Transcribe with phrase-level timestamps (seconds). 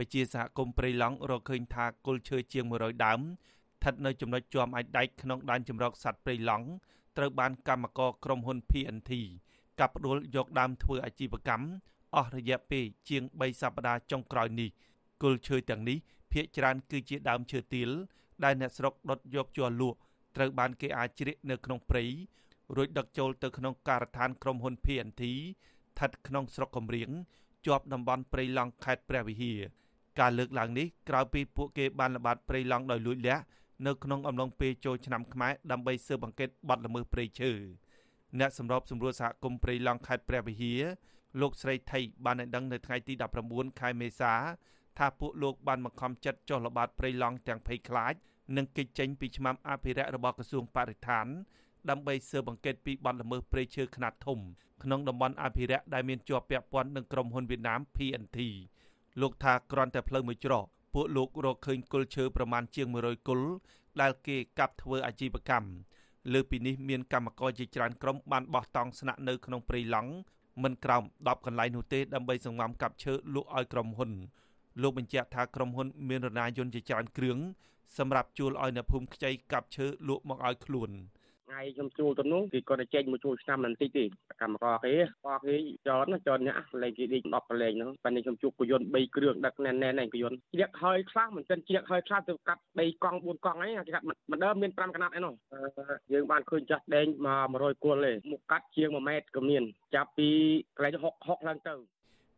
[0.00, 6.66] ពជាសហគមន៍ព្រៃឡង់រកឃើញថាគល់ឈើជាង100ដើមស្ថិតនៅចំណុចជាប់អាចដែកក្នុងដែនចម្រោកសត្វព្រៃឡង់
[7.16, 9.12] ត្រូវបានកម្មករក្រុមហ៊ុន PNT
[9.80, 11.68] កាប់ផ្ដួលយកដើមធ្វើអាជីវកម្ម
[12.16, 14.70] អស់រយៈពេលជាង3សប្តាហ៍ចុងក្រោយនេះ
[15.22, 15.98] គល់ឈើទាំងនេះ
[16.32, 17.90] ភ ieck ច្រើនគឺជាដើមឈើទាល
[18.44, 19.98] ដែលអ្នកស្រុកដុតយកជ័រលក់
[20.36, 22.04] ត្រូវបានគេអាចជ្រៀកនៅក្នុងព្រៃ
[22.76, 27.10] រួចដឹកចូលទៅក្នុងការដ្ឋានក្រុមហ៊ុន PNT ស្ថិតក្នុងស្រុកកំរៀង
[27.66, 29.60] ជាប់តំបន់ព្រៃឡង់ខេត្តព្រះវិហារ
[30.18, 33.44] ការលើកឡើងនេះក្រោយពីពួកគេបានល្បាតព្រៃឡង់ដោយលួចលាក់
[33.86, 37.52] នៅក្នុងអំឡុងពេលចូលឆ្នាំខ្មែរដើម្បីស៊ើបអង្កេតបទល្មើសព្រៃឈើ
[38.38, 40.82] អ្នកសម្របសម្រួលសហគមន៍ព្រៃឡង់ខេត្តព្រះវិហារ
[41.40, 43.14] លោកស្រីថៃបានឲ្យដឹងនៅថ្ងៃទី
[43.46, 44.34] 19ខែមេសា
[44.98, 48.14] ថាពួកលោកបានបង្ខំចិត្តចុះល្បាតព្រៃឡង់ទាំងភ័យខ្លាច
[48.56, 51.26] និងកិច្ចចេញពីឆ្នាំអភិរក្សរបស់ក្រសួងបរិស្ថាន
[51.90, 54.38] ដើម្បីស៊ើបអង្កេតពីបទល្មើសព្រៃឈើខ្នាតធំ
[54.82, 58.38] ក្នុងតំបន់អភិរក្សដែលមានជាប់ពាក់ព័ន្ធនឹងក្រុមហ៊ុនវៀតណាម PNT
[59.20, 63.48] លោកថាគ្រាន់តែផ្លូវមួយច្រកពួកលោករកឃើញគល់ឈើប្រមាណជាង100គល់
[64.00, 65.70] ដែលគេកាប់ធ្វើអាជីវកម្ម
[66.32, 70.12] លើពីនេះមានកម្មករជាច្រើនក្រុមបានបោះតង់ស្នាក់នៅក្នុងព្រៃឡង់
[70.62, 74.10] មិនក្រោម10កន្លែងនោះទេដើម្បីសង្ងំកាប់ឈើលក់ឲ្យក្រុមហ៊ុន
[74.82, 77.38] លោកបញ្ជាក់ថាក្រុមហ៊ុនមានរណាយន្តជាច្រើនគ្រឿង
[77.98, 80.90] សម្រាប់ជួលឲ្យអ្នកភូមិខ្ចីកាប់ឈើលក់មកឲ្យខ្លួន។
[81.50, 84.04] ថ្ងៃខ្ញុំជួលទៅនោះគេគាត់តែចេញមកជួលឆ្នាំមិនតិចទេ
[84.40, 85.56] កម្មករគេក៏គេ
[85.86, 95.34] ចតណាចតអ្នកលេងគេដេក10កន្លែងហ្នឹងប៉ិននេះខ្ញុំជួលគយន្ត3គ្រឿងដឹកណែនណែនឯងគយន្តជ្រៀកហើយខ្លះមិនទាន់ជ្រៀកហើយខ្លះទៅកាត់3កង់4កង់អីគេកាត់មិនដើមមាន5កណាត់ឯនោះ
[96.12, 99.62] យើងបានឃើញចាស់ដែងមក100គល់ទេមុខកាត់ជាង1ម៉ែត្រក៏មាន
[99.94, 100.28] ចាប់ពី
[100.76, 101.74] កន្លែង6 6ឡើងទៅ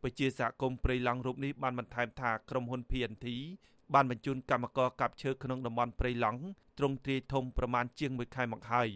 [0.03, 3.27] ពជាសហគមន៍ព្រៃឡង់រូបនេះបានបន្ថែមថាក្រុមហ៊ុន PNT
[3.93, 6.41] បានបញ្ជូនកម្មករកាប់ឈើក្នុងតំបន់ព្រៃឡង់
[6.77, 8.89] ទ្រង់ទ្រាយធំប្រមាណជាង1ខែមកហើយ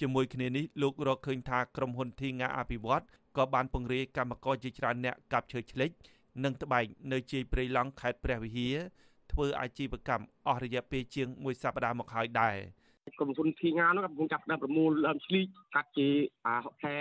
[0.00, 3.04] ជាមួយគ្នានេះលោករកឃើញថាក្រុមហ៊ុនធីងាអភិវឌ្ឍ
[3.36, 5.90] ក៏បានពង្រាយកម្មករជាច្រើនអ្នកកាប់ឈើឆ្លេច
[6.44, 8.76] និងត្បែកនៅជ័យព្រៃឡង់ខេត្តព្រះវិហារ
[9.32, 12.56] ធ្វើអាជីវកម្មអស់រយៈពេលជាង1សប្តាហ៍មកហើយដែរ។
[13.18, 16.08] ក្រុមហ៊ុនធីងានោះកំពុងចាប់ដើមប្រមូលដើមឆ្លីកកាត់ជា
[16.46, 16.96] អាខែ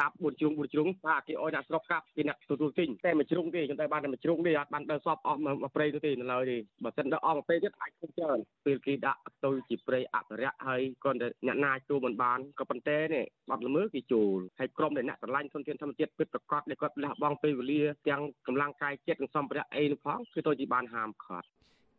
[0.00, 21.46] តាប់4ជ្រុង4ជ្រុងថាគេអោយអ្នកស្រុកកាប់គេអ្នកទទួលទិញតែមួយជ្រុងទេខ្ញុំតែបានតែមួយជ្រុងទេអត់បានដើរសពអស់មកព្រៃទៅទេនៅឡើយទេបើសិនដល់អស់មកពេលទៀតអាចឃើញច្រើនពេលគេដាក់ទៅជាព្រៃអភិរក្សហើយគាត់តែអ្នកណាចូលមិនបានក៏ប៉ុន្តែនេះបាត់ល្មើគេចូលហើយក្រុមដែលអ្នកស្រឡាញ់ធនធានធម្មជាតិពិតប្រកបដែលគាត់លះបង់ពេលវេលាទាំងកម្លាំងកាយចិត្តនិងសម្ភារៈអីនោះផងគឺទៅជាបានហាមឃាត់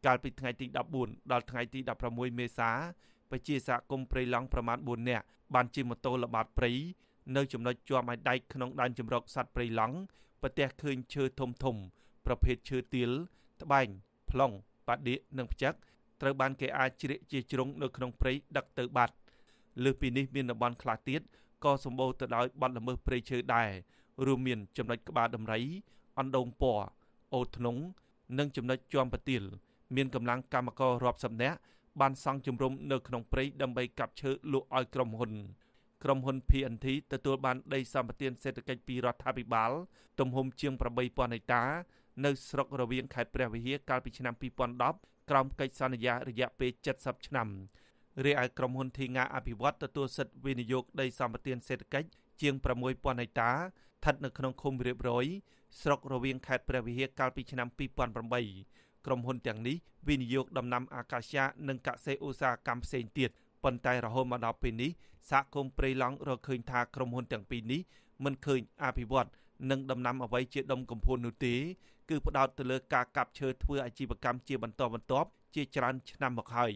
[0.06, 0.66] កាលពីថ្ងៃទី
[1.00, 1.80] 14ដល់ថ្ងៃទី
[2.10, 2.72] 16មេសា
[3.32, 5.26] ប្រជាសហគមន៍ព្រៃឡង់ប្រមាណ4នាក់
[5.56, 6.72] បានជិះម៉ូតូល្បាតព្រៃ
[7.36, 9.98] នៅចំណុចជាប់ឯដែកក្នុងដែនជម្រកសត្វព្រៃឡង់
[10.42, 11.76] ប្រទះឃើញឈើធំធំ
[12.26, 13.12] ប្រភេទឈើទាល
[13.62, 13.88] ត្បែង
[14.30, 14.56] ប្លង់
[14.88, 15.74] បាដៀកនិងផ្ចឹក
[16.22, 19.16] ត្រូវបានគេអាចជ្រៀកជាជ្រុងនៅក្នុងព្រៃដឹកទៅបាត់
[19.84, 21.22] លើសពីនេះមានតំបន់ខ្លះទៀត
[21.64, 23.70] ក៏សម្បូរទៅដោយបទល្មើសព្រៃឈើដែរ
[24.26, 25.62] រួមមានចំណុចក្បាលដំរី
[26.20, 26.86] អណ្ដូងពណ៌
[27.34, 27.78] អូធ្នង
[28.40, 29.44] និងចំណុចជាំប្រទាល
[29.96, 31.58] មានកម្លាំងកម្មកររាប់សិបនាក់
[32.00, 35.32] បានសង់ជំរំនៅក្នុងព្រៃដើម្បីកាប់ឈើលក់ឲ្យក្រុមហ៊ុន
[36.04, 39.72] ក្រុមហ៊ុន PNT ទទួលបានដីសម្បត្តិសេដ្ឋកិច្ចពីរដ្ឋាភិបាល
[40.20, 41.64] ទំហំជាង8000ហិកតា
[42.26, 44.34] នៅស្រុករវៀងខេត្តព្រះវិហារកាលពីឆ្នាំ
[44.82, 47.50] 2010ក្រោមកិច្ចសន្យារយៈពេល70ឆ្នាំ
[48.26, 52.10] រីឯក្រុមហ៊ុនធីងាអភិវឌ្ឍទទួលសិទ្ធិវិនិយោគដីសម្បត្តិសេដ្ឋកិច្ច
[52.42, 55.26] ជាង6000ហិកតាស្ថិតនៅក្នុងឃុំរៀបរយ
[55.82, 59.76] ស្រុករវៀងខេត្តព្រះវិហារកាលពីឆ្នាំ2008 ក្រុមហ៊ុនទាំងនេះ
[60.08, 63.30] វិនិយោគដំណាំអាកាសយ៉ានិងកសិឧស្សាហកម្មផ្សេងទៀត
[63.64, 64.92] ប៉ុន្តែរហូតមកដល់ពេលនេះ
[65.30, 67.82] សហគមន៍ព្រៃឡង់រកឃើញថាក្រុមហ៊ុនទាំងពីរនេះ
[68.24, 69.30] មិនឃើញអភិវឌ្ឍ
[69.70, 71.56] និងដំណាំអ្វីជាដុំកំភួននោះទេ
[72.10, 76.74] គឺផ្ដោតទៅលើការកាប់ឈើធ្វើអាជីវកម្មជាបន្តបន្ទាប់ជាច្រើនឆ្នាំមកហើយ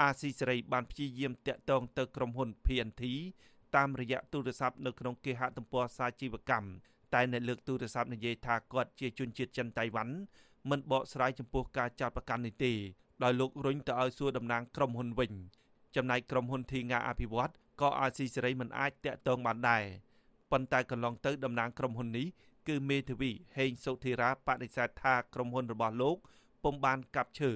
[0.00, 3.02] អាស៊ីសេរីបានព្យាយាមតាក់ទងទៅក្រុមហ៊ុន PNT
[3.76, 6.68] តាមរយៈទូរស័ព្ទនៅក្នុងគេហទំព័រសាជីវកម្ម
[7.14, 10.14] តែអ្នកលើកទូរស័ព្ទនិយាយថាគាត់ជាជនជាតិចិនតៃវ៉ាន់
[10.70, 12.72] មិនបកស្រាយចំពោះការចោទប្រកាន់នេះទេ
[13.22, 15.32] ដោយលោករុញទៅឲ្យសួរតំណាងក្រុមហ៊ុនវិញ
[15.96, 19.84] ចំណែកក្រុមហ៊ុនធីងាអភិវឌ្ឍក៏អាស៊ីសេរីមិនអាចតាក់ទងបានដែរ
[20.50, 22.26] ប៉ុន្តែកន្លងទៅតំណាងក្រុមហ៊ុននេះ
[22.68, 26.16] គឺមេធាវីហេងសុធិរាបដិសេធថាក្រុមហ៊ុនរបស់លោក
[26.64, 27.50] ពុំបានកាប់ឈើ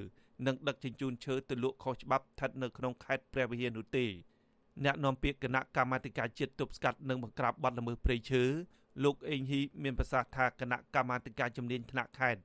[0.46, 4.06] និងដឹកជញ្ជូនឈើទៅលក់ខុសច្បាប់ស្ថិតនៅក្នុងខេត្តព្រះវិហារនោះទេ
[4.84, 8.42] អ្នកនាំពាក្យគណៈកម្មាធិការជាតិទប់ស្កាត់និងបង្ក្រាបបទល្មើសព្រៃឈើ
[9.04, 12.40] លោកអេងហ៊ីមានប្រសាសន៍ថាគណៈកម្មាធិការជំនាញថ្នាក់ខេត្ត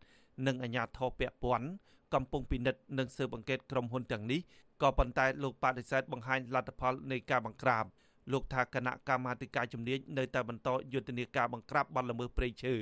[0.47, 1.67] និងអាជ្ញាធរពាក់ព័ន្ធ
[2.13, 4.39] កំពុងពិនិត្យនិងស៊ើបអង្កេតក្រុមហ៊ុនទាំងនេះ
[4.81, 7.85] ក៏ប៉ុន្តែលោកបដិសេធបង្ហាញលទ្ធផលនៃការបង្ក្រាប
[8.31, 12.75] លោកថាគណៈកម្មាធិការជំនាញនៅតែបន្តយុទ្ធនាការបង្ក្រាបបទល្មើសព្រៃឈើ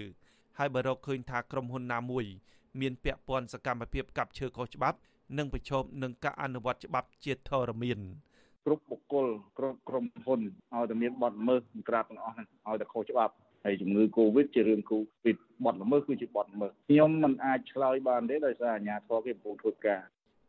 [0.57, 2.25] ហើយបើរកឃើញថាក្រុមហ៊ុនណាមួយ
[2.81, 4.97] មានពាក់ព័ន្ធសកម្មភាពកាប់ឈើខុសច្បាប់
[5.37, 7.99] និងប្រឈមនឹងការអនុវត្តច្បាប់ជាធរមាន
[8.65, 9.27] គ្រប់បុគ្គល
[9.57, 13.33] គ្រប់ក្រុមហ៊ុនឲ្យតែមានបទល្មើសក្រាបទាំងអស់ហ្នឹងឲ្យតែខុសច្បាប់
[13.63, 20.01] ហើយជំងឺ Covid ជារឿង Covid បត់ល្មើសគឺជាបត់ល្មើសខ្ញុំមិនអាចឆ្លើយបានទេដោយសារអាជ្ញាធរគេកំពុងធ្វើការ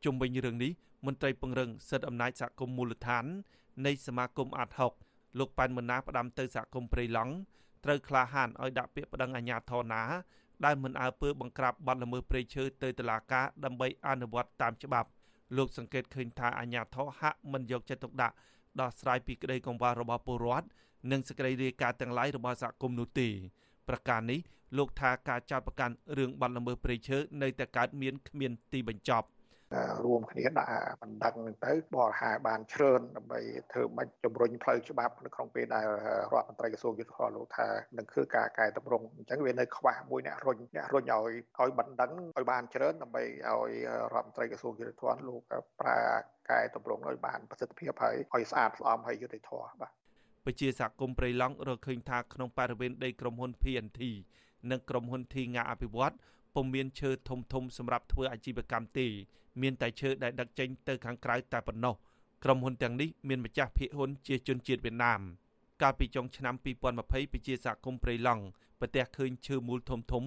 [0.05, 0.73] ជុំវិញរឿងនេះ
[1.07, 3.25] មន្ត្រីពង្រឹងសិទ្ធិអំណាចសហគមន៍មូលដ្ឋាន
[3.87, 4.93] នៃសមាគមអាត់ហុក
[5.39, 7.33] លោកប៉ែនមណាផ្ដាំទៅសហគមន៍ព្រៃឡង់
[7.85, 10.03] ត្រូវក្លាហានឲ្យដាក់ពាក្យប្តឹងអាជ្ញាធរណា
[10.65, 15.09] ដែលមិនអើពើបង្ក្រាបបទល្មើសព្រៃឈើទៅតុលាការដើម្បីអនុវត្តតាមច្បាប់
[15.57, 18.35] លោកសង្កេតឃើញថាអាជ្ញាធរហាក់មិនយកចិត្តទុកដាក់
[18.81, 20.67] ដោះស្រាយពីក្តីកង្វល់របស់ពលរដ្ឋ
[21.11, 23.29] និងសេចក្តីរាយការណ៍ទាំងឡាយរបស់សហគមន៍នោះទេ
[23.89, 24.41] ប្រការនេះ
[24.79, 29.29] លោកថាការចោទប្រកាន់រឿងបទល្មើសព្រៃឈើនៅតែកើតមានគ្មានទីបញ្ចប់។
[30.05, 30.73] រួមគ្នាដាក់
[31.03, 33.41] បណ្ដឹងនឹងទៅបរិហាបានជ្រឿនដើម្បី
[33.73, 35.87] ធ្វើបាច់ជំរុញផ្លូវច្បាប់នៅក្នុងពេលដែល
[36.33, 43.71] រដ្ឋមន្ត្រីក្រសួងយុទ្ធភ័ពលោកថានឹងធ្វើការកែតម្រង់អញ្ចឹងវានៅខ្វះមួយអ្នករុញអ្នករុញឲ្យឲ្យបណ្ដឹងឲ្យបានជ្រឿនដើម្បីឲ្យ
[44.15, 45.41] រដ្ឋមន្ត្រីក្រសួងយុទ្ធភ័ពលោក
[45.81, 45.99] ប្រើ
[46.51, 50.02] កែតម្រង់ឲ្យបានប្រសិទ្ធភាពហើយឲ្យស្អាតស្អំហើយយុត្តិធម៌បាទ
[50.47, 54.01] ពជាសហគមន៍ព្រៃឡង់រកឃើញថាក្នុងបរិវេណដីក្រុមហ៊ុន PNT
[54.71, 56.15] និងក្រុមហ៊ុន Thi Nga អភិវឌ្ឍ
[56.55, 59.07] ពុំមានឈើធំធំសម្រាប់ធ្វើអាជីវកម្មទេ
[59.63, 61.95] មានតែឈើដែលដឹកចេញទៅខាងក្រៅតែប៉ុណ្ណោះ
[62.45, 65.21] ក្រុមហ៊ុនទាំងនេះមានម្ចាស់ភាគហ៊ុនជាជនជាតិវៀតណាម
[65.83, 68.45] កាលពីចុងឆ្នាំ2020ប្រជាសហគមន៍ព្រៃឡង់
[68.81, 70.25] ប្រទះឃើញឈើមូលធំធំ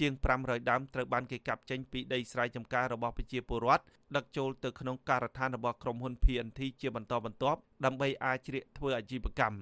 [0.00, 3.84] ជាង500ដើមត្រូវបានគេកាប់ចេញពីដីស្រែចម្ការរបស់ប្រជាពលរដ្ឋ
[4.16, 9.58] ដឹកចូលទៅក្នុងការដ្ឋានរបស់ក្រុមហ៊ុន PNT ជាបន្តបន្ទាប់ដើម្បីអាចជ្រៀកធ្វើអាជីវកម្ម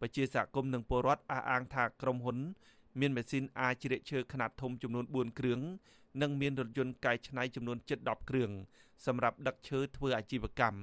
[0.00, 2.38] ប្រជាសហគមន៍និងពលរដ្ឋអះអាងថាក្រុមហ៊ុន
[3.00, 5.60] មានម៉ាស៊ីនអាចជ្រៀកឈើខ្នាតធំចំនួន4គ្រឿង
[6.22, 8.50] និងមានរថយន្តកែច្នៃចំនួនជិត10គ្រឿង
[9.06, 10.80] សម្រាប់ដឹកឈើធ្វើអាជីវកម្ម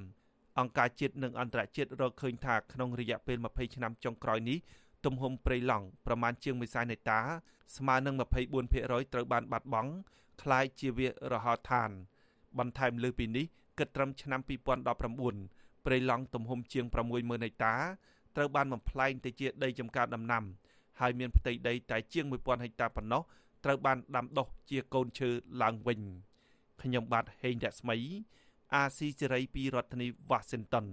[0.58, 4.58] អង្គការជាតិនិងអន្តរជាតិរកឃើញថាក្នុងរយៈពេល20ឆ្នាំចុងក្រោយនេះ
[5.05, 7.19] ទំហំព្រៃឡង់ប្រមាណជាង1សែនហិកតា
[7.75, 9.91] ស្មើនឹង24%ត្រូវបានបាត់បង់
[10.41, 11.89] คล้ายជាវារហោឋាន
[12.59, 13.45] បន្ថែមលើពីនេះ
[13.79, 17.75] គិតត្រឹមឆ្នាំ2019ព្រៃឡង់ទំហំជាង60000ហិកតា
[18.35, 20.43] ត្រូវបានបំផ្លែងទៅជាដីចម្ការដំណាំ
[20.99, 23.21] ហើយមានផ្ទៃដីតែជាង1000ហិកតាប៉ុណ្ណោះ
[23.63, 25.29] ត្រូវបានដាំដុះជាកូនឈើ
[25.61, 26.01] ឡើងវិញ
[26.81, 27.97] ខ្ញុំបាទហេងរស្មី
[28.73, 30.85] អាស៊ីសេរីពីរដ្ឋធានី Washington